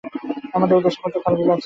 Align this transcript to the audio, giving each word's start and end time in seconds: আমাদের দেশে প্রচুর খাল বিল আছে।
আমাদের 0.55 0.77
দেশে 0.77 0.99
প্রচুর 1.01 1.21
খাল 1.23 1.33
বিল 1.37 1.49
আছে। 1.49 1.59